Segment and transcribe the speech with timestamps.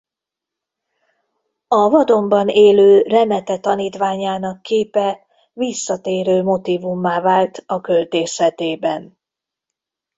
[1.67, 9.17] A vadonban élő remete tanítványának képe visszatérő motívummá vált a költészetében.